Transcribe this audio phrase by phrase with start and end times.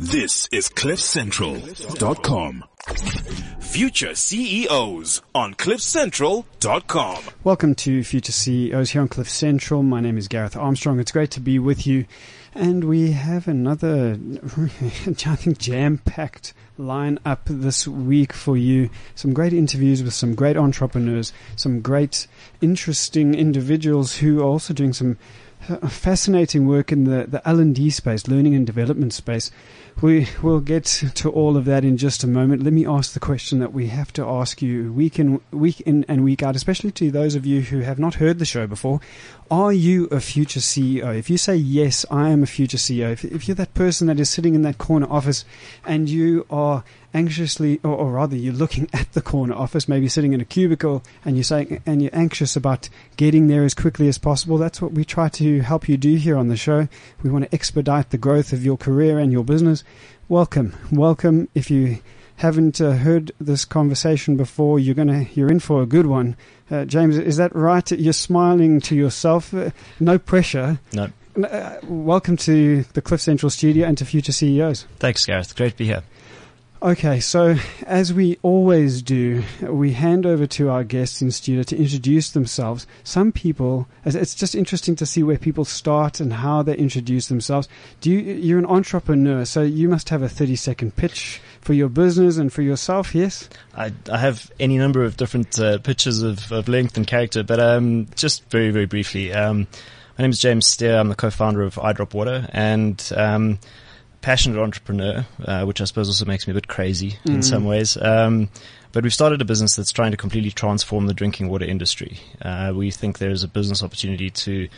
[0.00, 2.64] This is CliffCentral.com.
[3.60, 7.24] Future CEOs on CliffCentral.com.
[7.44, 9.82] Welcome to Future CEOs here on Cliff Central.
[9.82, 11.00] My name is Gareth Armstrong.
[11.00, 12.06] It's great to be with you.
[12.54, 14.18] And we have another,
[14.56, 18.88] I think, jam packed line up this week for you.
[19.14, 22.26] Some great interviews with some great entrepreneurs, some great,
[22.62, 25.18] interesting individuals who are also doing some
[25.88, 29.50] fascinating work in the, the L&D space, learning and development space.
[30.00, 32.62] We will get to all of that in just a moment.
[32.62, 36.04] Let me ask the question that we have to ask you week in, week in
[36.08, 39.00] and week out, especially to those of you who have not heard the show before.
[39.50, 41.14] Are you a future CEO?
[41.16, 43.12] If you say yes, I am a future CEO.
[43.12, 45.44] If, if you're that person that is sitting in that corner office
[45.84, 50.32] and you are anxiously, or, or, rather, you're looking at the corner office, maybe sitting
[50.32, 54.18] in a cubicle, and you're saying, and you're anxious about getting there as quickly as
[54.18, 54.58] possible.
[54.58, 56.88] That's what we try to help you do here on the show.
[57.22, 59.84] We want to expedite the growth of your career and your business.
[60.28, 61.48] Welcome, welcome.
[61.54, 61.98] If you
[62.36, 66.36] haven't uh, heard this conversation before, you're gonna, you're in for a good one.
[66.70, 67.90] Uh, James, is that right?
[67.90, 69.52] You're smiling to yourself.
[69.52, 70.78] Uh, no pressure.
[70.92, 71.08] No.
[71.36, 74.86] Uh, welcome to the Cliff Central studio and to Future CEOs.
[74.98, 75.54] Thanks, Gareth.
[75.54, 76.02] Great to be here.
[76.82, 81.76] Okay, so as we always do, we hand over to our guests in studio to
[81.76, 82.86] introduce themselves.
[83.04, 87.68] Some people, it's just interesting to see where people start and how they introduce themselves.
[88.00, 91.90] Do you, you're an entrepreneur, so you must have a 30 second pitch for your
[91.90, 93.50] business and for yourself, yes?
[93.74, 97.60] I, I have any number of different uh, pitches of, of length and character, but
[97.60, 99.34] um, just very, very briefly.
[99.34, 99.66] Um,
[100.16, 100.96] my name is James Steer.
[100.96, 103.58] I'm the co-founder of iDrop Water, and um,
[104.20, 107.34] passionate entrepreneur, uh, which I suppose also makes me a bit crazy mm.
[107.34, 107.96] in some ways.
[107.96, 108.48] Um,
[108.92, 112.18] but we've started a business that's trying to completely transform the drinking water industry.
[112.42, 114.68] Uh, we think there's a business opportunity to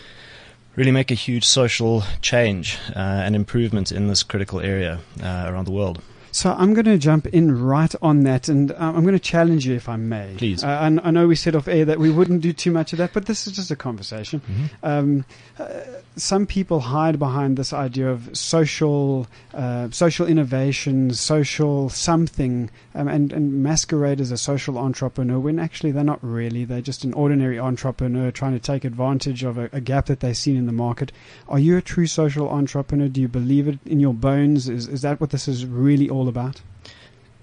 [0.77, 5.67] really make a huge social change uh, and improvement in this critical area uh, around
[5.67, 6.03] the world.
[6.33, 9.66] So I'm going to jump in right on that, and um, I'm going to challenge
[9.66, 10.34] you if I may.
[10.39, 10.64] Please.
[10.64, 12.98] Uh, I, I, know we said off air that we wouldn't do too much of
[12.98, 14.40] that, but this is just a conversation.
[14.40, 14.86] Mm-hmm.
[14.86, 15.24] Um,
[15.58, 15.80] uh,
[16.17, 23.33] some people hide behind this idea of social, uh, social innovation, social something, um, and,
[23.33, 26.64] and masquerade as a social entrepreneur when actually they're not really.
[26.64, 30.36] They're just an ordinary entrepreneur trying to take advantage of a, a gap that they've
[30.36, 31.12] seen in the market.
[31.48, 33.08] Are you a true social entrepreneur?
[33.08, 34.68] Do you believe it in your bones?
[34.68, 36.60] Is, is that what this is really all all about?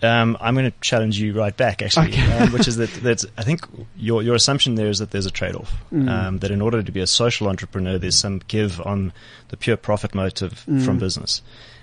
[0.01, 2.37] Um, I'm going to challenge you right back, actually, okay.
[2.37, 3.61] um, which is that, that I think
[3.97, 5.75] your your assumption there is that there's a trade-off.
[5.91, 6.09] Mm.
[6.09, 9.11] Um, that in order to be a social entrepreneur, there's some give on
[9.49, 10.83] the pure profit motive mm.
[10.83, 11.41] from business,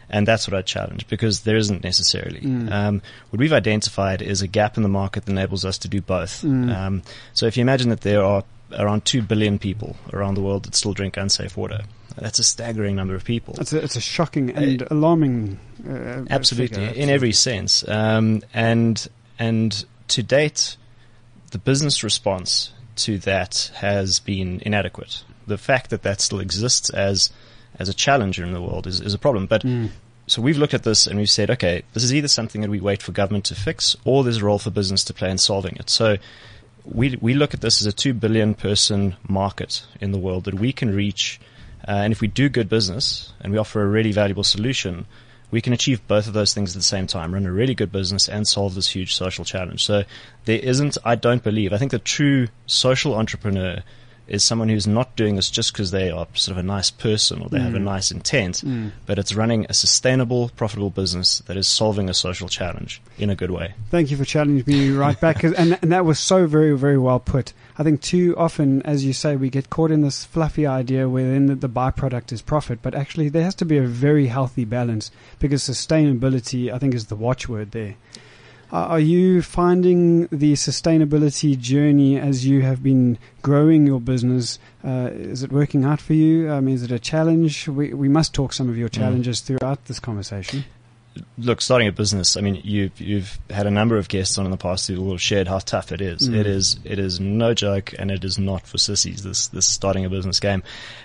[0.08, 2.40] and that's what I challenge because there isn't necessarily.
[2.40, 2.72] Mm.
[2.72, 6.00] Um, what we've identified is a gap in the market that enables us to do
[6.00, 6.40] both.
[6.40, 6.74] Mm.
[6.74, 7.02] Um,
[7.34, 10.74] so if you imagine that there are around two billion people around the world that
[10.74, 11.82] still drink unsafe water.
[12.16, 13.56] That's a staggering number of people.
[13.60, 15.58] It's a, it's a shocking and uh, alarming.
[15.86, 17.86] Uh, absolutely, figure, in every sense.
[17.86, 19.06] Um, and
[19.38, 20.76] and to date,
[21.50, 25.24] the business response to that has been inadequate.
[25.46, 27.30] The fact that that still exists as
[27.78, 29.46] as a challenger in the world is, is a problem.
[29.46, 29.90] But mm.
[30.26, 32.80] so we've looked at this and we've said, okay, this is either something that we
[32.80, 35.76] wait for government to fix, or there's a role for business to play in solving
[35.76, 35.90] it.
[35.90, 36.16] So
[36.84, 40.54] we we look at this as a two billion person market in the world that
[40.54, 41.38] we can reach
[41.86, 45.06] uh, and if we do good business and we offer a really valuable solution,
[45.50, 47.92] we can achieve both of those things at the same time, run a really good
[47.92, 49.84] business and solve this huge social challenge.
[49.84, 50.04] So
[50.44, 53.82] there isn't, I don't believe, I think the true social entrepreneur
[54.26, 57.40] is someone who's not doing this just because they are sort of a nice person
[57.40, 57.62] or they mm.
[57.62, 57.84] have a mm.
[57.84, 58.90] nice intent, mm.
[59.06, 63.36] but it's running a sustainable, profitable business that is solving a social challenge in a
[63.36, 63.74] good way.
[63.90, 65.44] Thank you for challenging me right back.
[65.44, 67.52] and, and that was so very, very well put.
[67.78, 71.46] I think too often, as you say, we get caught in this fluffy idea wherein
[71.46, 75.10] the, the byproduct is profit, but actually there has to be a very healthy balance
[75.38, 77.96] because sustainability, I think, is the watchword there.
[78.72, 84.58] Are you finding the sustainability journey as you have been growing your business?
[84.84, 86.50] Uh, is it working out for you?
[86.50, 87.68] Um, is it a challenge?
[87.68, 88.94] We, we must talk some of your mm.
[88.94, 89.58] challenges mm.
[89.58, 90.64] throughout this conversation
[91.38, 92.36] look, starting a business.
[92.36, 95.20] I mean, you've you've had a number of guests on in the past who have
[95.20, 96.28] shared how tough it is.
[96.28, 96.36] Mm.
[96.36, 99.22] It is it is no joke, and it is not for sissies.
[99.22, 100.62] This this starting a business game.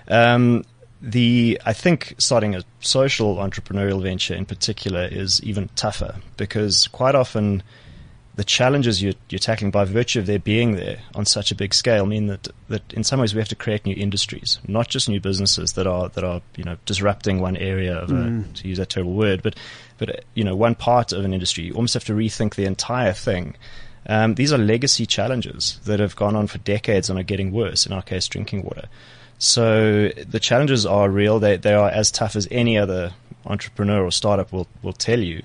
[0.07, 0.65] Um,
[1.01, 7.15] the I think starting a social entrepreneurial venture in particular is even tougher because quite
[7.15, 7.63] often
[8.35, 11.73] the challenges you're, you're, tackling by virtue of their being there on such a big
[11.73, 15.09] scale mean that, that in some ways we have to create new industries, not just
[15.09, 18.53] new businesses that are that are you know disrupting one area of mm.
[18.53, 19.55] to use that terrible word, but
[19.97, 21.65] but you know one part of an industry.
[21.65, 23.55] You almost have to rethink the entire thing.
[24.07, 27.85] Um, these are legacy challenges that have gone on for decades and are getting worse.
[27.85, 28.87] In our case, drinking water.
[29.37, 31.39] So the challenges are real.
[31.39, 33.13] They they are as tough as any other
[33.45, 35.43] entrepreneur or startup will, will tell you.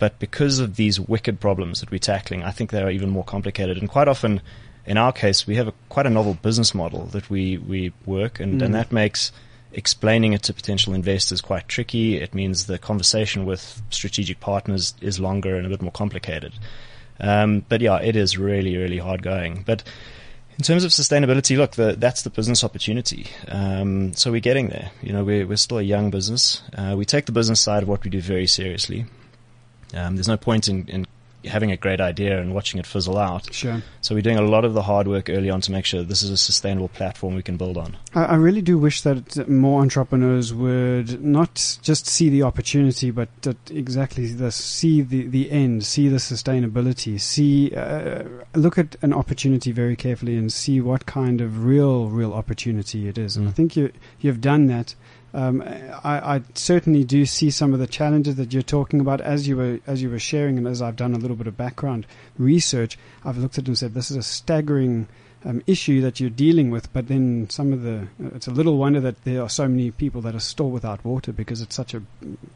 [0.00, 3.22] But because of these wicked problems that we're tackling, I think they are even more
[3.22, 3.78] complicated.
[3.78, 4.40] And quite often,
[4.86, 8.40] in our case, we have a, quite a novel business model that we, we work,
[8.40, 8.64] and, Mm.
[8.64, 9.30] and that makes
[9.72, 12.16] explaining it to potential investors quite tricky.
[12.16, 16.54] It means the conversation with strategic partners is longer and a bit more complicated.
[17.20, 19.62] Um, but yeah, it is really, really hard going.
[19.64, 19.84] But
[20.58, 23.26] in terms of sustainability, look, the, that's the business opportunity.
[23.48, 24.90] Um, so we're getting there.
[25.02, 26.62] You know, we're, we're still a young business.
[26.74, 29.04] Uh, we take the business side of what we do very seriously.
[29.94, 31.06] Um, there's no point in, in
[31.46, 33.50] having a great idea and watching it fizzle out.
[33.50, 33.80] Sure.
[34.02, 36.22] So we're doing a lot of the hard work early on to make sure this
[36.22, 37.96] is a sustainable platform we can build on.
[38.14, 43.30] I, I really do wish that more entrepreneurs would not just see the opportunity, but
[43.40, 49.14] that exactly this, see the, the end, see the sustainability, see, uh, look at an
[49.14, 53.36] opportunity very carefully and see what kind of real, real opportunity it is.
[53.38, 53.54] And I Mm.
[53.54, 54.94] think you, you've done that.
[55.32, 59.46] Um, I, I certainly do see some of the challenges that you're talking about as
[59.46, 62.06] you were as you were sharing, and as I've done a little bit of background
[62.38, 62.98] research.
[63.24, 65.06] I've looked at it and said this is a staggering
[65.44, 66.92] um, issue that you're dealing with.
[66.92, 70.20] But then some of the it's a little wonder that there are so many people
[70.22, 72.02] that are still without water because it's such a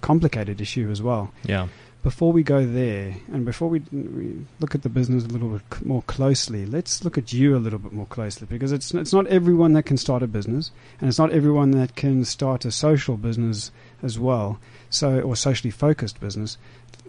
[0.00, 1.32] complicated issue as well.
[1.44, 1.69] Yeah.
[2.04, 5.86] Before we go there, and before we, we look at the business a little bit
[5.86, 9.26] more closely, let's look at you a little bit more closely because it's it's not
[9.28, 10.70] everyone that can start a business,
[11.00, 13.72] and it's not everyone that can start a social business
[14.02, 14.60] as well.
[14.90, 16.58] So, or socially focused business.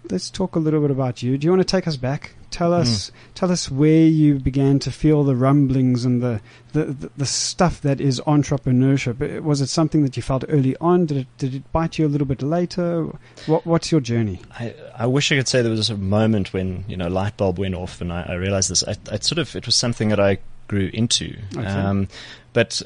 [0.10, 1.38] Let's talk a little bit about you.
[1.38, 2.36] Do you want to take us back?
[2.52, 6.40] Tell us, tell us where you began to feel the rumblings and the,
[6.72, 9.42] the, the, the stuff that is entrepreneurship.
[9.42, 11.06] Was it something that you felt early on?
[11.06, 13.10] Did it, did it bite you a little bit later?
[13.46, 14.40] What, what's your journey?
[14.58, 17.60] I, I wish I could say there was a moment when you know light bulb
[17.60, 18.84] went off and I, I realized this.
[18.88, 20.38] I, I sort of it was something that I
[20.70, 21.38] grew into.
[21.58, 21.66] Okay.
[21.66, 22.08] Um,
[22.54, 22.82] but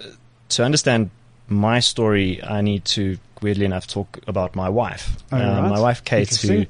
[0.50, 1.12] to understand
[1.50, 5.16] my story, I need to weirdly enough talk about my wife.
[5.31, 5.69] Oh, right.
[5.69, 6.66] My wife Kate, who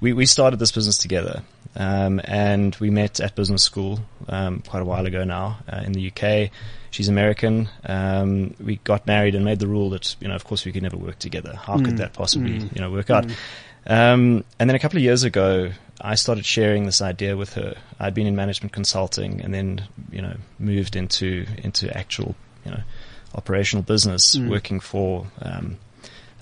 [0.00, 1.42] we we started this business together.
[1.74, 5.92] Um, and we met at business school um, quite a while ago now uh, in
[5.92, 6.50] the UK.
[6.90, 7.70] She's American.
[7.86, 10.82] Um, we got married and made the rule that you know, of course, we could
[10.82, 11.54] never work together.
[11.56, 11.84] How Mm.
[11.86, 12.74] could that possibly Mm.
[12.76, 13.26] you know work out?
[13.26, 13.34] Mm.
[13.86, 15.70] Um, and then a couple of years ago,
[16.00, 17.74] I started sharing this idea with her.
[17.98, 22.80] I'd been in management consulting and then, you know, moved into, into actual, you know,
[23.34, 24.48] operational business Mm.
[24.48, 25.76] working for, um,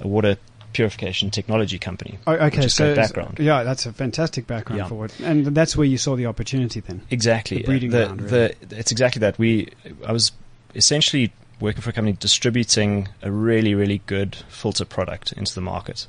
[0.01, 0.37] a water
[0.73, 2.19] purification technology company.
[2.27, 3.39] Oh, okay, so background.
[3.41, 4.89] yeah, that's a fantastic background Yeah.
[4.89, 6.81] for it, and that's where you saw the opportunity.
[6.81, 7.59] Then, Exactly.
[7.59, 9.37] The breeding the, ground, the- it's exactly that.
[9.39, 9.69] We,
[10.07, 10.33] I was
[10.75, 16.07] essentially working for a company distributing a really, really good filter product into the market.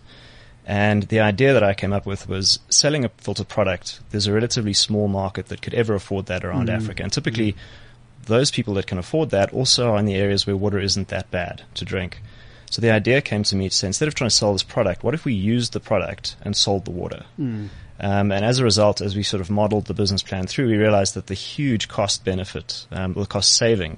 [0.65, 3.99] And the idea that I came up with was selling a filter product.
[4.11, 6.75] There's a relatively small market that could ever afford that around Mm.
[6.77, 7.03] Africa.
[7.03, 7.55] And typically,
[8.25, 11.31] those people that can afford that also are in the areas where water isn't that
[11.31, 12.21] bad to drink.
[12.69, 15.03] So the idea came to me to say, instead of trying to sell this product,
[15.03, 17.25] what if we used the product and sold the water?
[17.37, 17.69] Mm.
[17.99, 20.77] Um, and as a result, as we sort of modeled the business plan through, we
[20.77, 23.97] realized that the huge cost benefit, um, the cost saving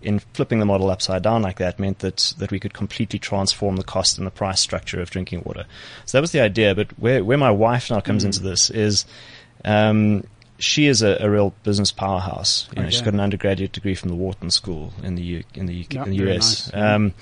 [0.00, 3.76] in flipping the model upside down like that meant that, that we could completely transform
[3.76, 5.64] the cost and the price structure of drinking water.
[6.04, 6.74] So that was the idea.
[6.74, 8.26] But where, where my wife now comes Mm.
[8.26, 9.06] into this is,
[9.64, 10.24] um,
[10.58, 12.68] she is a, a real business powerhouse.
[12.76, 13.06] You know, she's Okay.
[13.06, 16.04] got an undergraduate degree from the Wharton School in the U, in the, UK, Yeah,
[16.04, 16.72] in the US.
[16.72, 16.82] nice.
[16.82, 17.14] Um,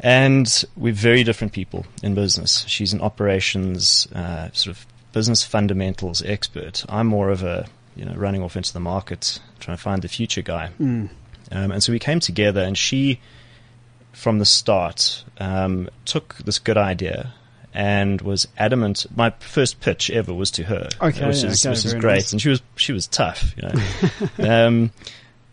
[0.00, 2.64] and we're very different people in business.
[2.68, 6.84] She's an operations, uh, sort of business fundamentals expert.
[6.88, 10.08] I'm more of a, you know, running off into the market, trying to find the
[10.08, 10.70] future guy.
[10.78, 11.08] Mm.
[11.50, 13.20] Um, and so we came together, and she,
[14.12, 17.32] from the start, um, took this good idea
[17.76, 19.04] and was adamant.
[19.14, 22.32] My first pitch ever was to her, Okay, which is okay, which is great, nice.
[22.32, 24.66] and she was she was tough, you know.
[24.66, 24.90] um,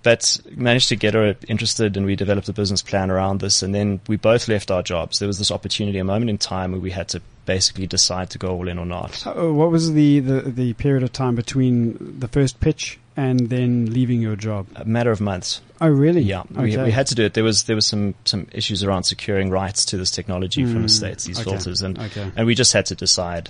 [0.03, 3.63] but managed to get her interested, and we developed a business plan around this.
[3.63, 5.19] And then we both left our jobs.
[5.19, 8.37] There was this opportunity, a moment in time where we had to basically decide to
[8.37, 9.13] go all in or not.
[9.15, 13.49] So, uh, what was the, the the period of time between the first pitch and
[13.49, 14.67] then leaving your job?
[14.75, 15.61] A matter of months.
[15.81, 16.21] Oh, really?
[16.21, 16.83] Yeah, we, Okay.
[16.83, 17.33] we had to do it.
[17.33, 20.83] There was there was some some issues around securing rights to this technology from Mm,
[20.83, 22.31] the states, these okay, filters, and okay.
[22.35, 23.49] and we just had to decide.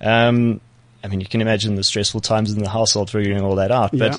[0.00, 0.60] Um,
[1.02, 3.90] I mean, you can imagine the stressful times in the household figuring all that out.
[3.92, 4.18] But Yeah.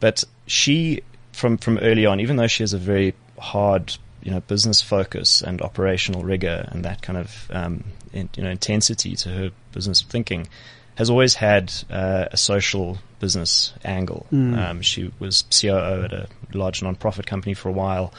[0.00, 1.02] but she
[1.36, 5.42] from from early on, even though she has a very hard you know business focus
[5.42, 10.02] and operational rigor and that kind of um, in, you know intensity to her business
[10.02, 10.48] thinking,
[10.96, 14.26] has always had uh, a social business angle.
[14.32, 14.58] Mm.
[14.58, 18.12] Um, she was COO at a large non-profit company for a while,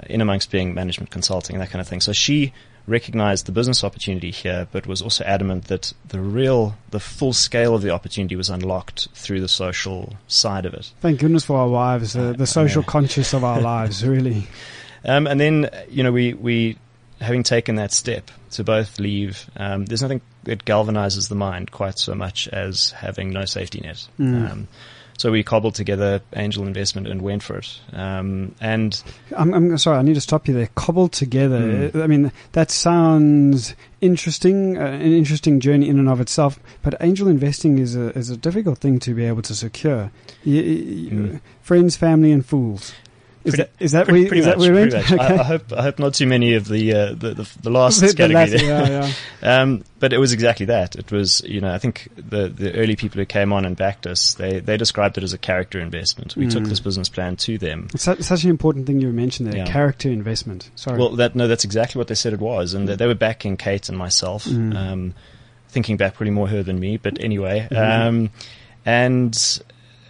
[0.00, 2.00] uh, in amongst being management consulting and that kind of thing.
[2.00, 2.52] So she
[2.86, 7.74] recognized the business opportunity here, but was also adamant that the real, the full scale
[7.74, 10.92] of the opportunity was unlocked through the social side of it.
[11.00, 12.88] Thank goodness for our wives, uh, the social yeah.
[12.88, 14.46] conscious of our lives, really.
[15.04, 16.78] Um, and then, you know, we, we
[17.20, 21.98] having taken that step to both leave, um, there's nothing that galvanizes the mind quite
[21.98, 24.06] so much as having no safety net.
[24.18, 24.50] Mm.
[24.50, 24.68] Um,
[25.18, 27.80] so we cobbled together angel investment and went for it.
[27.92, 29.02] Um, and
[29.36, 30.68] I'm, I'm sorry, I need to stop you there.
[30.74, 31.90] Cobbled together.
[31.90, 32.02] Mm.
[32.02, 36.58] I mean, that sounds interesting, uh, an interesting journey in and of itself.
[36.82, 40.10] But angel investing is a is a difficult thing to be able to secure.
[40.44, 41.40] Y- y- Mm.
[41.62, 42.92] Friends, family, and fools.
[43.46, 45.10] Is Pretty- that is that pretty, pretty is much, that we pretty went?
[45.10, 45.20] much.
[45.20, 48.00] I, I hope I hope not too many of the uh, the, the the last
[48.00, 48.34] The- the category.
[48.34, 48.66] latter, there.
[48.66, 49.12] yeah, yeah.
[49.62, 50.96] Um, but it was exactly that.
[50.96, 54.06] It was, you know, I think the, the early people who came on and backed
[54.06, 56.34] us, they, they described it as a character investment.
[56.36, 56.68] We took Mm.
[56.68, 57.88] this business plan to them.
[57.94, 59.58] It's su- such an important thing you mentioned there.
[59.58, 59.66] Yeah.
[59.72, 60.68] Character investment.
[60.74, 60.98] Sorry.
[60.98, 63.56] Well, that no, that's exactly what they said it was, and they, they were backing
[63.56, 64.44] Kate and myself.
[64.46, 64.74] Mm.
[64.76, 65.14] Um,
[65.68, 68.06] thinking back, probably more her than me, but anyway, Mhm.
[68.08, 68.30] um,
[68.84, 69.62] and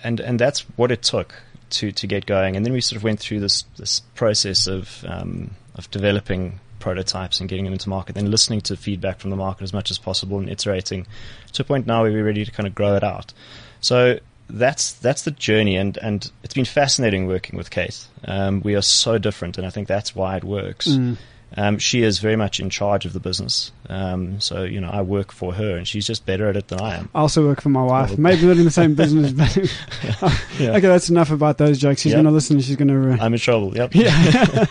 [0.02, 1.34] and and that's what it took
[1.70, 2.56] to to get going.
[2.56, 7.40] And then we sort of went through this this process of um, of developing prototypes
[7.40, 9.98] and getting them into market, then listening to feedback from the market as much as
[9.98, 11.06] possible and iterating
[11.52, 13.32] to a point now where we're ready to kind of grow it out.
[13.80, 18.06] So that's that's the journey, and and it's been fascinating working with Kate.
[18.24, 20.88] Um, we are so different, and I think that's why it works.
[20.88, 21.16] Mm.
[21.58, 23.72] Um, she is very much in charge of the business.
[23.88, 26.80] Um, so, you know, I work for her and she's just better at it than
[26.80, 27.08] I am.
[27.14, 28.18] I also work for my wife.
[28.18, 29.56] Maybe not in the same business, but
[30.60, 30.72] Yeah.
[30.72, 32.02] okay, that's enough about those jokes.
[32.02, 32.16] She's Yeah.
[32.16, 32.60] going to listen.
[32.60, 33.12] She's going to.
[33.14, 33.74] Uh, I'm in trouble.
[33.74, 33.94] Yep.
[33.94, 34.66] yeah.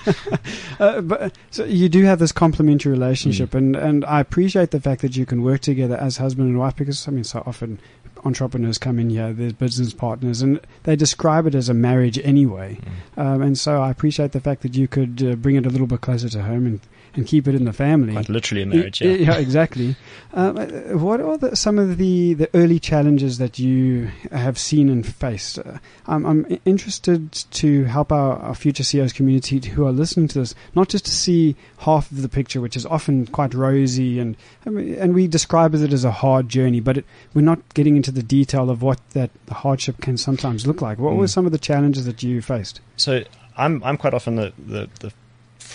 [0.79, 3.57] uh, but so you do have this complementary relationship, Mm.
[3.57, 6.75] and and I appreciate the fact that you can work together as husband and wife
[6.75, 7.79] because I mean, so often
[8.25, 12.79] entrepreneurs come in here, there's business partners, and they describe it as a marriage anyway.
[13.17, 13.21] Mm.
[13.21, 15.87] Um, and so I appreciate the fact that you could uh, bring it a little
[15.87, 16.79] bit closer to home and,
[17.15, 18.13] and keep it in the family.
[18.13, 19.37] Quite literally a marriage, Y- yeah.
[19.37, 19.95] exactly.
[20.33, 20.65] Um, uh,
[20.97, 25.59] what are the, some of the, the early challenges that you have seen and faced?
[25.59, 30.39] Uh, I'm, I'm interested to help our, our future CEOs community who are listening to
[30.39, 34.35] this, not just to see half of the picture, which is often quite rosy, and
[34.65, 38.23] and we describe it as a hard journey, but it, we're not getting into the
[38.23, 40.97] detail of what that hardship can sometimes look like.
[40.97, 41.29] What were Mm.
[41.29, 42.81] some of the challenges that you faced?
[42.97, 43.23] So
[43.57, 45.13] I'm, I'm quite often the, the, the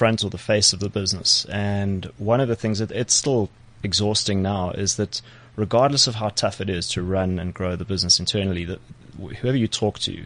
[0.00, 1.44] front or the face of the business.
[1.50, 3.50] And one of the things that it's still
[3.82, 5.20] exhausting now is that
[5.56, 8.80] regardless of how tough it is to run and grow the business internally, that
[9.40, 10.24] whoever you talk to,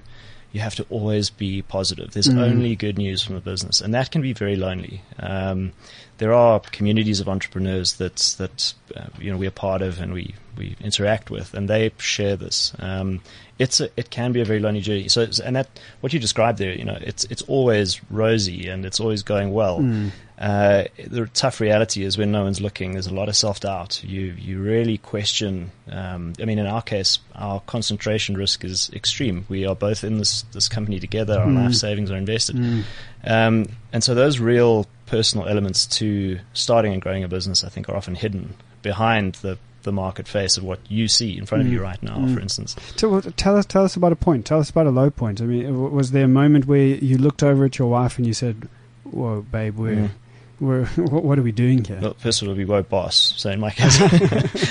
[0.52, 2.12] you have to always be positive.
[2.12, 2.38] There's Mm.
[2.48, 5.02] only good news from the business, and that can be very lonely.
[5.18, 5.72] Um,
[6.18, 10.34] there are communities of entrepreneurs that that uh, you know we're part of and we
[10.56, 12.72] we interact with, and they share this.
[12.78, 13.20] Um,
[13.58, 15.08] it's a, it can be a very lonely journey.
[15.08, 15.68] So and that
[16.00, 19.80] what you described there, you know, it's it's always rosy and it's always going well.
[19.80, 20.10] Mm.
[20.36, 24.02] Uh, the tough reality is when no one's looking, there's a lot of self doubt.
[24.04, 25.70] You you really question.
[25.90, 29.46] Um, I mean, in our case, our concentration risk is extreme.
[29.48, 31.38] We are both in this this company together.
[31.38, 31.64] Our Mm.
[31.64, 32.82] life savings are invested, Mm.
[33.24, 37.88] um, and so those real personal elements to starting and growing a business, I think,
[37.88, 41.68] are often hidden behind the the market face of what you see in front of
[41.68, 41.72] Mm.
[41.72, 42.16] you right now.
[42.16, 42.32] Mm.
[42.32, 44.46] For instance, what- tell us, tell us about a point.
[44.46, 45.42] Tell us about a low point.
[45.42, 48.32] I mean, was there a moment where you looked over at your wife and you
[48.32, 48.66] said,
[49.04, 50.10] "Whoa, babe, we're, Mm.
[50.58, 53.60] we're, what, are we doing here?" Well, first of all, we woke boss, so in
[53.60, 53.98] my case.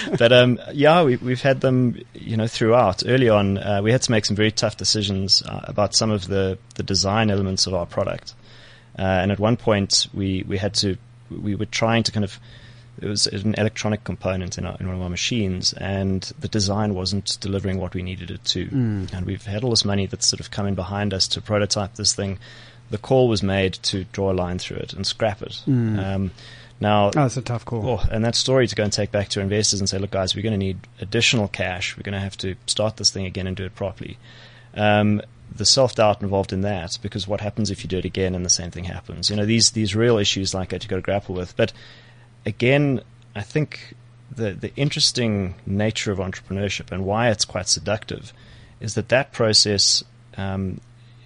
[0.18, 3.04] but um, yeah, we, we've had them, you know, throughout.
[3.06, 6.26] Early on, uh, we had to make some very tough decisions uh, about some of
[6.28, 8.34] the, the design elements of our product.
[8.98, 10.98] Uh, and at one point, we, we had to,
[11.32, 12.40] we were trying to kind of,
[13.02, 16.94] it was an electronic component in, our, in one of our machines, and the design
[16.94, 18.68] wasn't delivering what we needed it to.
[18.68, 19.14] Mm.
[19.14, 21.96] And we've had all this money that's sort of come in behind us to prototype
[21.96, 22.38] this thing.
[22.92, 25.64] The call was made to draw a line through it and scrap it.
[25.68, 25.98] Mm.
[26.04, 26.32] Um,
[26.80, 27.88] now, Oh, that's a tough call.
[27.88, 30.36] Oh, and that story to go and take back to investors and say, look, guys,
[30.36, 31.98] we're going to need additional cash.
[31.98, 34.18] We're going to have to start this thing again and do it properly.
[34.76, 35.22] Um,
[35.56, 38.46] the self doubt involved in that, because what happens if you do it again and
[38.46, 39.30] the same thing happens?
[39.30, 41.56] You know, these these real issues like that you got to grapple with.
[41.56, 41.74] But
[42.46, 43.02] again,
[43.36, 43.96] I think
[44.36, 48.34] the the interesting nature of entrepreneurship and why it's quite seductive
[48.80, 50.04] is that that process.
[50.38, 50.80] Um,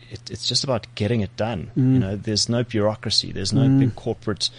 [0.09, 1.71] it, it's just about getting it done.
[1.77, 1.93] Mm.
[1.93, 3.33] You know, there's no bureaucracy.
[3.33, 3.79] There's no Mm.
[3.79, 4.49] big corporate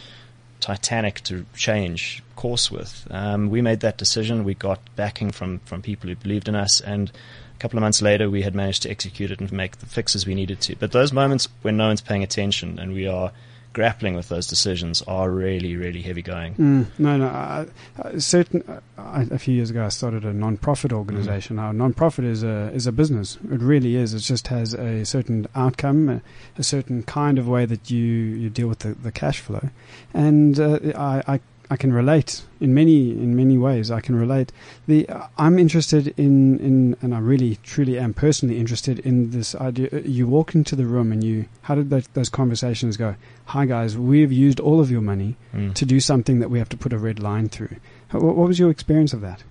[0.60, 3.06] Titanic to change course with.
[3.10, 4.44] Um, we made that decision.
[4.44, 7.10] We got backing from, from people who believed in us, and
[7.58, 10.26] a couple of months later, we had managed to execute it and make the fixes
[10.26, 10.76] we needed to.
[10.76, 13.32] But those moments when no one's paying attention and we are
[13.72, 16.54] grappling with those decisions are really, really heavy going.
[16.54, 17.26] Mm, no, no.
[17.26, 17.66] I,
[18.00, 18.62] I, certain.
[18.96, 21.56] I, a few years ago, I started a non-profit organization.
[21.56, 23.36] Now, non-profit is a is a business.
[23.50, 24.14] It really is.
[24.14, 26.22] It just has a certain outcome, a,
[26.56, 29.68] a certain kind of way that you, you deal with the, the cash flow.
[30.14, 33.90] And uh, I, I I can relate in many in many ways.
[33.90, 34.52] I can relate.
[34.86, 35.06] The
[35.36, 39.88] I'm interested in in and I really truly am personally interested in this idea.
[40.04, 43.16] You walk into the room and you how did those, those conversations go?
[43.46, 45.74] Hi guys, we've used all of your money Mm.
[45.74, 47.76] to do something that we have to put a red line through.
[48.12, 49.42] What, what was your experience of that?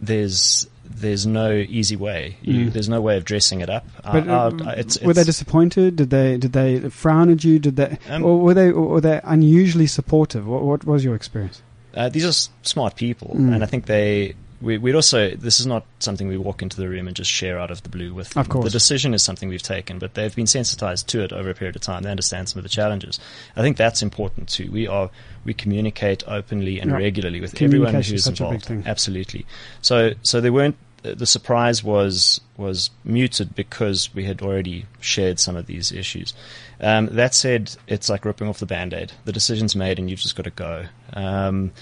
[0.00, 2.36] There's there's no easy way.
[2.42, 2.72] You, Mm.
[2.72, 3.86] There's no way of dressing it up.
[4.04, 5.96] But Our- uh, our- it's, were they disappointed?
[5.96, 7.58] Did they did they frown at you?
[7.58, 10.46] Did they Um, or were they or were they unusually supportive?
[10.46, 11.62] What what was your experience?
[11.94, 13.54] Uh, these are s- smart people, Mm.
[13.54, 14.34] and I think they.
[14.60, 15.30] We, we'd also.
[15.30, 17.88] This is not something we walk into the room and just share out of the
[17.88, 18.36] blue with.
[18.36, 18.64] Of course.
[18.64, 21.76] the decision is something we've taken, but they've been sensitized to it over a period
[21.76, 22.02] of time.
[22.02, 23.18] They understand some of the challenges.
[23.56, 24.70] I think that's important too.
[24.70, 25.10] We are
[25.44, 26.96] we communicate openly and Yeah.
[26.98, 28.86] regularly with everyone who's such a big involved.
[28.86, 29.46] Absolutely.
[29.80, 30.76] So so they weren't.
[31.02, 36.34] The surprise was was muted because we had already shared some of these issues.
[36.78, 39.12] Um, that said, it's like ripping off the band-aid.
[39.24, 40.84] The decision's made, and you've just got to go.
[41.14, 41.72] Um,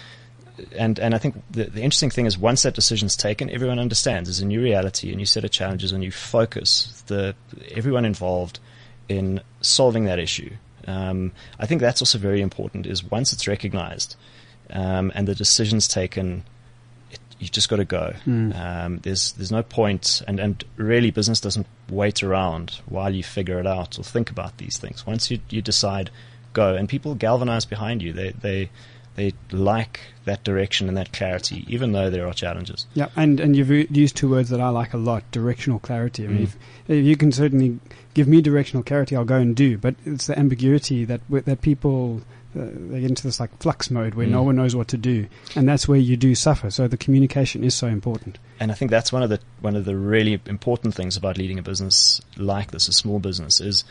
[0.77, 4.29] and and I think the, the interesting thing is once that decision's taken, everyone understands.
[4.29, 7.35] There's a new reality, a new set of challenges, and you focus the
[7.71, 8.59] everyone involved
[9.09, 10.51] in solving that issue.
[10.87, 12.87] Um, I think that's also very important.
[12.87, 14.17] Is once it's recognised
[14.71, 16.45] um, and the decision's taken,
[17.11, 18.15] it, you just got to go.
[18.27, 18.59] Mm.
[18.59, 23.59] Um, there's there's no point, and and really business doesn't wait around while you figure
[23.61, 25.07] it out or think about these things.
[25.07, 26.11] Once you you decide,
[26.53, 28.13] go, and people galvanize behind you.
[28.13, 28.71] They they
[29.19, 32.87] they like that direction and that clarity, even though there are challenges.
[32.95, 36.25] Yeah, and and you've used two words that I like a lot: directional clarity.
[36.25, 36.45] I mean, Mm.
[36.45, 36.57] if,
[36.89, 37.79] if you can certainly
[38.15, 39.77] give me directional clarity, I'll go and do.
[39.79, 42.23] But it's the ambiguity that that people
[42.59, 44.47] uh, they get into this like flux mode where no Mm.
[44.47, 46.71] one knows what to do, and that's where you do suffer.
[46.71, 48.39] So the communication is so important.
[48.61, 51.59] And I think that's one of the one of the really important things about leading
[51.59, 53.85] a business like this, a small business, is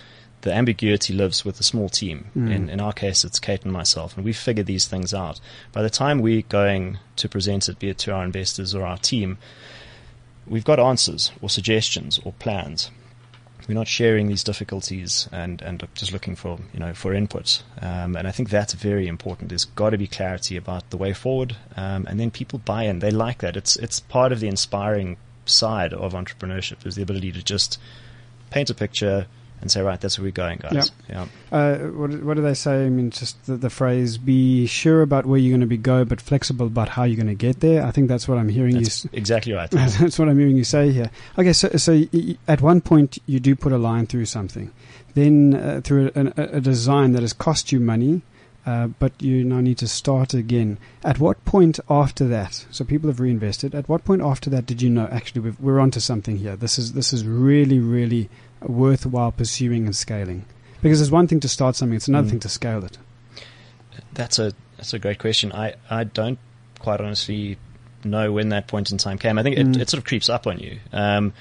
[0.48, 2.28] the ambiguity lives with a small team.
[2.36, 2.56] Mm.
[2.56, 5.42] In in our case, it's Kate and myself, and we figure these things out.
[5.74, 8.98] By the time we're going to present it, be it to our investors or our
[8.98, 9.38] team,
[10.48, 12.90] we've got answers or suggestions or plans.
[13.68, 17.62] We're not sharing these difficulties and, and just looking for you know for input.
[17.82, 19.50] Um, and I think that's very important.
[19.50, 23.00] There's got to be clarity about the way forward, um, and then people buy in.
[23.00, 23.58] They like that.
[23.58, 27.78] It's it's part of the inspiring side of entrepreneurship is the ability to just
[28.50, 29.28] paint a picture
[29.62, 30.92] and say, right, that's where we're going, guys.
[31.10, 31.26] Yeah.
[31.52, 32.86] Uh, what, what do they say?
[32.86, 36.06] I mean, just the, the phrase "be sure about where you're going to be go,
[36.06, 38.76] but flexible about how you're going to get there." I think that's what I'm hearing
[38.76, 38.82] you.
[38.84, 39.70] That's s- exactly right.
[39.72, 41.10] That's what I'm hearing you say here.
[41.40, 44.72] Okay, so so y- at one point you do put a line through something,
[45.16, 48.22] then uh, through a, a, a design that has cost you money,
[48.66, 50.78] uh, but you now need to start again.
[51.04, 52.66] At what point after that?
[52.70, 53.74] So people have reinvested.
[53.74, 56.56] At what point after that did you know actually we've, we're onto something here?
[56.56, 58.30] This is this is really really
[58.62, 60.46] worthwhile pursuing and scaling.
[60.82, 62.32] Because there's one thing to start something; it's another Mm.
[62.32, 62.98] thing to scale it.
[64.14, 65.52] That's a that's a great question.
[65.52, 66.38] I, I don't
[66.80, 67.58] quite honestly
[68.04, 69.40] know when that point in time came.
[69.40, 69.80] I think it, Mm.
[69.82, 70.80] it sort of creeps up on you.
[70.94, 71.34] Um,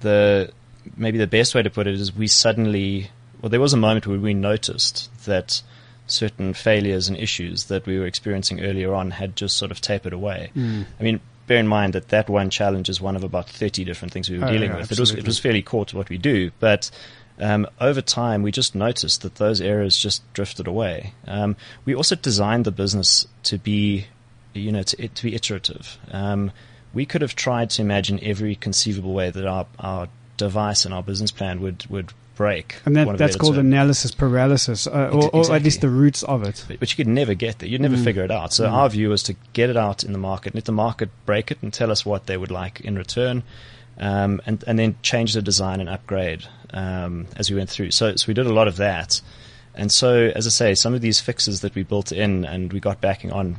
[0.00, 0.50] the
[0.96, 3.10] maybe the best way to put it is we suddenly
[3.42, 5.62] well there was a moment where we noticed that
[6.06, 10.12] certain failures and issues that we were experiencing earlier on had just sort of tapered
[10.12, 10.50] away.
[10.56, 14.12] I mean, bear in mind that that one challenge is one of about 30 different
[14.12, 14.92] things we were Oh, dealing yeah, with.
[14.92, 16.90] It was, it was fairly core to what we do, but
[17.38, 21.12] um, over time we just noticed that those areas just drifted away.
[21.26, 24.06] Um, we also designed the business to be,
[24.54, 25.98] you know, to, to be iterative.
[26.10, 26.50] Um,
[26.94, 31.02] we could have tried to imagine every conceivable way that our, our device and our
[31.02, 32.76] business plan would, would break.
[32.84, 33.66] And that, want of a that's called term.
[33.66, 36.64] analysis paralysis, uh, or, Ex- or at least the roots of it.
[36.68, 37.68] But, but you could never get there.
[37.68, 38.04] You'd never Mm.
[38.04, 38.52] figure it out.
[38.52, 38.72] So Mm.
[38.72, 41.58] our view was to get it out in the market, let the market break it
[41.62, 43.42] and tell us what they would like in return,
[43.98, 47.90] um, and and then change the design and upgrade um, as we went through.
[47.90, 49.20] So so we did a lot of that,
[49.74, 52.80] and so as I say, some of these fixes that we built in and we
[52.80, 53.56] got backing on.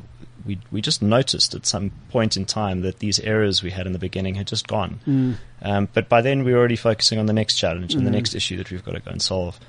[0.48, 3.92] We, we just noticed at some point in time that these errors we had in
[3.92, 4.98] the beginning had just gone.
[5.06, 5.34] Mm.
[5.62, 8.14] Um, but by then we were already focusing on the next challenge and the Mm.
[8.14, 9.60] next issue that we've got to go and solve.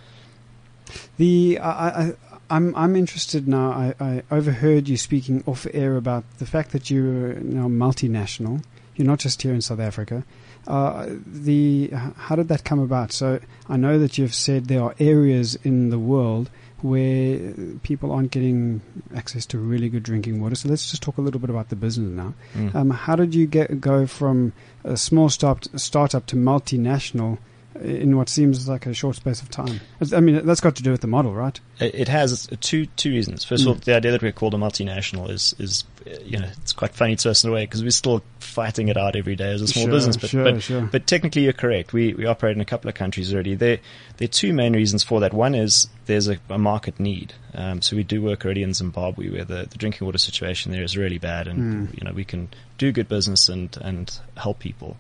[1.18, 2.14] The I, I
[2.50, 3.70] I'm I'm interested now.
[3.72, 8.64] I, I overheard you speaking off air about the fact that you're now multinational.
[8.96, 10.24] You're not just here in South Africa.
[10.68, 13.12] Uh, the how did that come about?
[13.12, 16.50] So I know that you've said there are areas in the world
[16.84, 18.82] where people aren't getting
[19.16, 20.56] access to really good drinking water.
[20.56, 22.34] So let's just talk a little bit about the business now.
[22.54, 22.76] Mm.
[22.76, 27.38] Um, how did you get go from a small start startup to multinational?
[27.82, 29.80] In what seems like a short space of time.
[30.14, 31.60] I mean, that's got to do with the model, right?
[31.80, 33.44] It has two two reasons.
[33.44, 35.84] First of all, the idea that we're called a multinational is is
[36.24, 38.98] you know it's quite funny to us in a way because we're still fighting it
[38.98, 40.18] out every day as a small Sure, business.
[40.18, 40.82] But sure, but, sure.
[40.82, 41.94] but technically, you're correct.
[41.94, 43.56] We we operate in a couple of countries already.
[43.56, 43.80] There
[44.18, 45.34] there are two main reasons for that.
[45.34, 47.34] One is there's a, a market need.
[47.54, 50.84] Um, so we do work already in Zimbabwe where the, the drinking water situation there
[50.84, 54.98] is really bad, and you know we can do good business and and help people.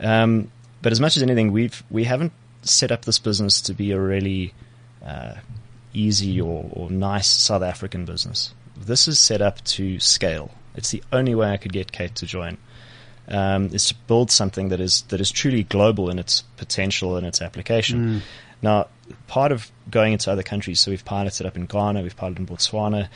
[0.00, 0.50] Um,
[0.82, 4.00] but as much as anything, we've we haven't set up this business to be a
[4.00, 4.52] really
[5.04, 5.34] uh,
[5.92, 8.54] easy or, or nice South African business.
[8.76, 10.50] This is set up to scale.
[10.74, 12.58] It's the only way I could get Kate to join.
[13.28, 17.24] Um, is to build something that is that is truly global in its potential and
[17.24, 18.22] its application.
[18.62, 18.88] Now,
[19.28, 22.46] part of going into other countries, so we've piloted up in Ghana, we've piloted in
[22.46, 23.08] Botswana,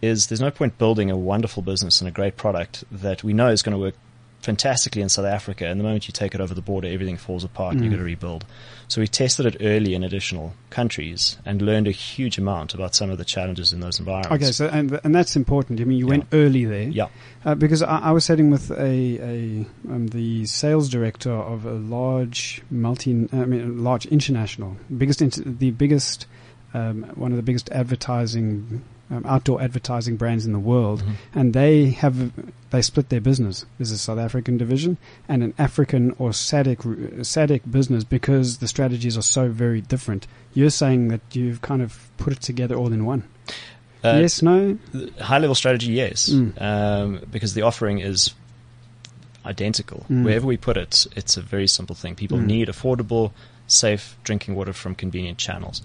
[0.00, 3.48] is there's no point building a wonderful business and a great product that we know
[3.48, 3.94] is going to work
[4.40, 5.66] fantastically in South Africa.
[5.66, 7.98] And the moment you take it over the border, everything falls apart and you've got
[7.98, 8.44] to rebuild.
[8.86, 13.10] So we tested it early in additional countries and learned a huge amount about some
[13.10, 14.44] of the challenges in those environments.
[14.44, 15.80] Okay, so and and that's important.
[15.80, 16.88] I mean, you went early there.
[16.88, 17.08] Yeah.
[17.44, 21.72] Uh, because I, I was sitting with a, a um, the sales director of a
[21.72, 26.26] large multi, I mean, large international, biggest, inter, the biggest,
[26.74, 31.02] um, one of the biggest advertising, um, outdoor advertising brands in the world,
[31.34, 32.30] and they have
[32.70, 33.64] they split their business.
[33.78, 39.16] There's a South African division and an African or SADC SADC business because the strategies
[39.16, 40.26] are so very different.
[40.54, 43.24] You're saying that you've kind of put it together all in one.
[44.04, 44.78] Uh, yes, no.
[45.20, 46.60] high level strategy, yes, Mm.
[46.62, 48.32] um, because the offering is
[49.44, 50.04] identical.
[50.10, 50.24] Mm.
[50.24, 52.14] Wherever we put it, it's a very simple thing.
[52.14, 52.46] People Mm.
[52.46, 53.32] need affordable,
[53.66, 55.82] safe drinking water from convenient channels.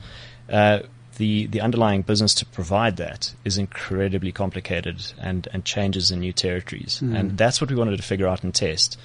[0.50, 0.80] Uh,
[1.18, 6.34] the the underlying business to provide that is incredibly complicated and, and changes in new
[6.34, 7.18] territories, Mm.
[7.20, 9.00] and that's what we wanted to figure out and test.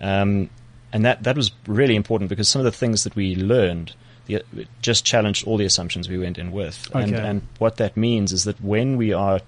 [0.00, 0.50] Um,
[0.92, 3.94] and that that was really important because some of the things that we learned
[4.26, 4.42] the,
[4.80, 6.88] just challenged all the assumptions we went in with.
[6.94, 9.40] And, and what that means is that when we are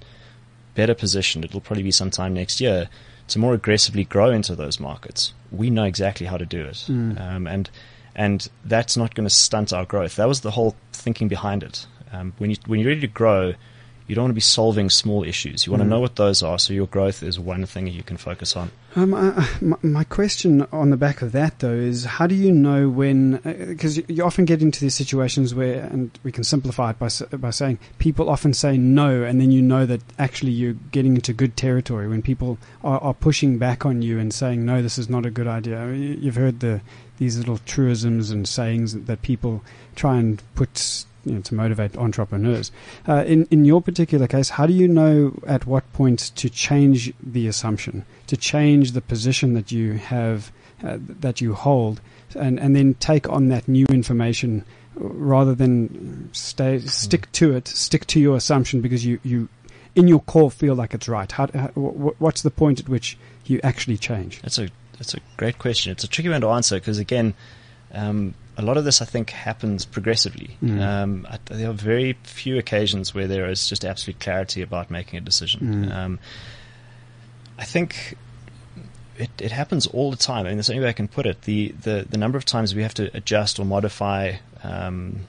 [0.74, 2.88] better positioned, it'll probably be sometime next year,
[3.28, 5.32] to more aggressively grow into those markets.
[5.52, 6.84] We know exactly how to do it.
[6.88, 7.20] Mm.
[7.20, 7.70] Um, and
[8.16, 10.16] and that's not going to stunt our growth.
[10.16, 11.86] That was the whole thinking behind it.
[12.14, 13.54] Um, when you when you're ready to grow,
[14.06, 15.64] you don't want to be solving small issues.
[15.64, 15.90] You want to Mm.
[15.92, 18.70] know what those are, so your growth is one thing you can focus on.
[18.96, 22.52] Um, I, my, my question on the back of that, though, is how do you
[22.52, 23.38] know when?
[23.42, 27.08] Because you, you often get into these situations where, and we can simplify it by
[27.38, 31.32] by saying people often say no, and then you know that actually you're getting into
[31.32, 35.08] good territory when people are, are pushing back on you and saying no, this is
[35.08, 35.80] not a good idea.
[35.80, 36.82] I mean, you- You've heard the
[37.18, 39.62] these little truisms and sayings that people
[39.96, 41.06] try and put.
[41.24, 42.70] You know, to motivate entrepreneurs.
[43.08, 47.12] Uh, in in your particular case, how do you know at what point to change
[47.22, 52.00] the assumption, to change the position that you have, uh, that you hold,
[52.34, 54.64] and and then take on that new information
[54.96, 59.48] rather than stay stick to it, stick to your assumption because you you
[59.94, 61.30] in your core feel like it's right.
[61.30, 64.40] How, how what's the point at which you actually change?
[64.42, 65.92] That's a that's a great question.
[65.92, 67.34] It's a tricky one to answer because again,
[67.92, 70.56] um, a lot of this I think happens progressively.
[70.62, 70.80] Mm.
[70.80, 75.18] Um, I, there are very few occasions where there is just absolute clarity about making
[75.18, 75.86] a decision.
[75.86, 75.94] Mm.
[75.94, 76.18] Um,
[77.58, 78.16] I think
[79.16, 80.46] it, it happens all the time.
[80.46, 81.42] I mean, that's the only way I can put it.
[81.42, 85.20] The, the, the number of times we have to adjust or modify um,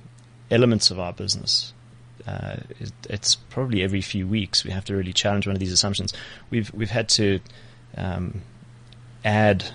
[0.50, 1.74] elements of our business.
[2.28, 5.72] Uh, it, it's probably every few weeks we have to really challenge one of these
[5.72, 6.12] assumptions.
[6.50, 7.40] We've we've had to
[7.96, 8.42] um,
[9.24, 9.66] add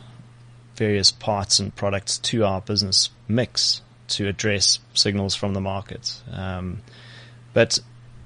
[0.80, 6.22] various parts and products to our business mix to address signals from the market.
[6.32, 6.78] Um,
[7.52, 7.78] but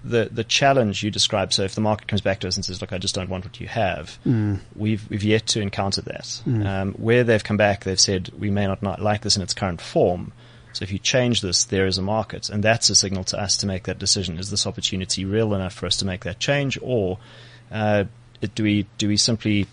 [0.05, 1.53] the the challenge you describe.
[1.53, 3.45] so if the market comes back to us and says, "Look, I just don't want
[3.45, 4.61] what you have," Mm.
[4.77, 6.27] we've we've yet to encounter that.
[6.47, 6.67] Mm.
[6.67, 9.55] Um, where they've come back, they've said, "We may not, not like this in its
[9.55, 10.33] current form."
[10.75, 13.57] So if you change this, there is a market, and that's a signal to us
[13.59, 14.39] to make that decision.
[14.39, 17.19] Is this opportunity real enough for us to make that change, or
[17.73, 18.05] uh,
[18.55, 19.67] do we do we simply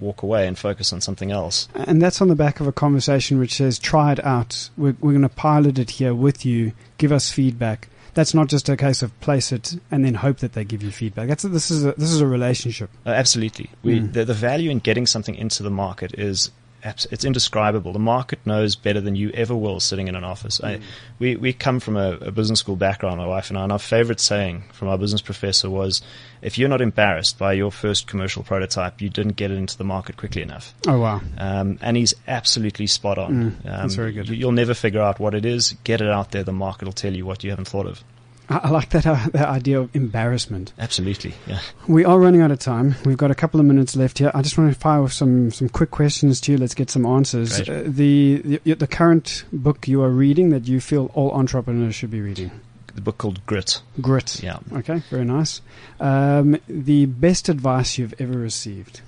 [0.00, 1.68] walk away and focus on something else?
[1.74, 4.70] And that's on the back of a conversation which says, try it out.
[4.76, 6.72] We're, we're going to pilot it here with you.
[6.98, 7.88] Give us feedback.
[8.14, 10.92] That's not just a case of place it and then hope that they give you
[10.92, 11.26] feedback.
[11.28, 12.90] That's this is a, this is a relationship.
[13.04, 13.70] Uh, absolutely.
[13.82, 14.12] We, Mm.
[14.12, 16.50] the, the value in getting something into the market is
[16.84, 17.92] it's indescribable.
[17.92, 20.62] The market knows better than you ever will sitting in an office.
[20.62, 20.80] I,
[21.18, 23.78] we, we come from a, a business school background, my wife and I, and our
[23.78, 26.02] favorite saying from our business professor was,
[26.42, 29.84] if you're not embarrassed by your first commercial prototype, you didn't get it into the
[29.84, 30.74] market quickly enough.
[30.86, 31.22] Oh wow.
[31.38, 33.32] Um, and he's absolutely spot on.
[33.32, 34.28] Mm, um, that's very good.
[34.28, 35.74] You, you'll never figure out what it is.
[35.84, 36.44] Get it out there.
[36.44, 38.04] The market will tell you what you haven't thought of.
[38.48, 40.72] I, I like that, uh, that idea of embarrassment.
[40.78, 41.34] Absolutely.
[41.46, 41.60] Yeah.
[41.88, 42.94] We are running out of time.
[43.04, 44.30] We've got a couple of minutes left here.
[44.34, 46.58] I just want to fire off some, some quick questions to you.
[46.58, 47.60] Let's get some answers.
[47.60, 52.10] Uh, the, the the current book you are reading that you feel all entrepreneurs should
[52.10, 52.50] be reading.
[52.94, 53.80] The book called Grit.
[54.00, 54.42] Grit.
[54.42, 54.58] Yeah.
[54.72, 55.60] Okay, very nice.
[55.98, 59.00] Um, the best advice you've ever received.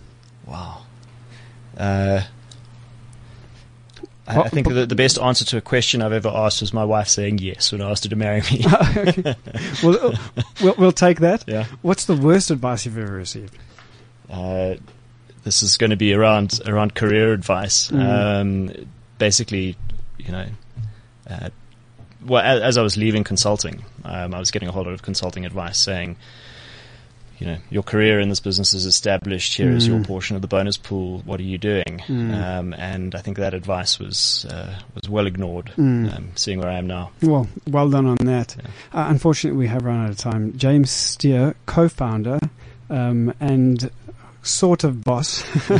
[0.44, 0.82] Wow.
[1.76, 2.22] Uh,
[4.28, 7.08] I, think the, the best answer to a question I've ever asked was my wife
[7.08, 8.64] saying yes when I asked her to marry me.
[8.96, 9.34] okay.
[9.82, 10.16] well, uh,
[10.62, 11.44] we'll, we'll take that.
[11.46, 11.66] yeah.
[11.82, 13.56] What's the worst advice you've ever received?
[14.28, 14.74] Uh,
[15.44, 17.88] this is going to be around around career advice.
[17.90, 18.40] Mm.
[18.40, 19.76] Um, basically,
[20.18, 20.46] you know,
[21.30, 21.50] uh,
[22.24, 25.02] well, as, as I was leaving consulting, um, I was getting a whole lot of
[25.02, 26.16] consulting advice saying,
[27.38, 29.56] you know, your career in this business is established.
[29.56, 30.06] Here is your Mm.
[30.06, 31.22] portion of the bonus pool.
[31.24, 32.02] What are you doing?
[32.06, 32.34] Mm.
[32.34, 35.72] Um, and I think that advice was uh, was well ignored.
[35.76, 36.16] Mm.
[36.16, 37.10] Um, seeing where I am now.
[37.22, 38.56] Well, well done on that.
[38.58, 39.00] Yeah.
[39.00, 40.56] Uh, unfortunately, we have run out of time.
[40.56, 42.38] James Steer, co-founder
[42.90, 43.90] um, and
[44.46, 45.42] sort of boss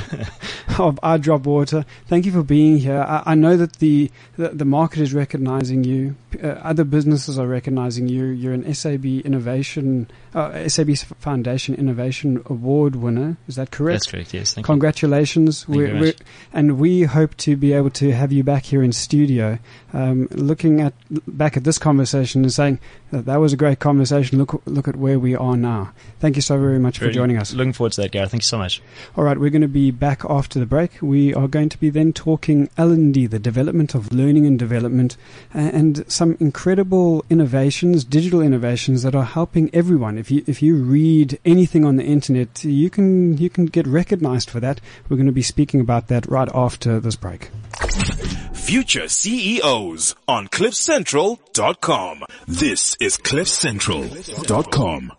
[0.79, 1.85] of iDrop Water.
[2.07, 3.01] Thank you for being here.
[3.01, 6.17] I, I know that the, the the market is recognizing you.
[6.43, 8.27] Uh, other businesses are recognizing you.
[8.27, 13.37] You're an SAB Innovation, uh, SAB Foundation Innovation Award winner.
[13.49, 14.01] Is that correct?
[14.01, 14.35] That's correct.
[14.35, 14.55] Yes.
[14.55, 14.73] Thank you.
[14.73, 15.65] Congratulations.
[15.65, 16.17] Thank you we're- much.
[16.53, 19.59] and we hope to be able to have you back here in studio,
[19.93, 20.93] um, looking at
[21.27, 22.79] back at this conversation and saying
[23.13, 24.39] that was a great conversation.
[24.39, 25.93] Look, look at where we are now.
[26.19, 27.53] Thank you so very much for joining us.
[27.55, 28.31] Looking forward to that, Gareth.
[28.31, 28.83] Thank you so much.
[29.17, 31.01] All right, we're going to be back after the break.
[31.01, 35.17] We are going to be then talking L&D, the development of learning and development,
[35.55, 40.19] and some incredible innovations, digital innovations that are helping everyone.
[40.19, 44.51] If you if you read anything on the internet, you can you can get recognized
[44.51, 44.81] for that.
[45.09, 47.51] We're going to be speaking about that right after this break.
[48.67, 52.25] Future CEOs on CliffCentral.com.
[52.49, 55.13] This is CliffCentral.com.